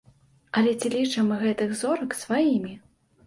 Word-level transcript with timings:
Але 0.61 0.71
ці 0.79 0.87
лічым 0.93 1.29
мы 1.31 1.37
гэтых 1.43 1.75
зорак 1.83 2.17
сваімі? 2.23 2.73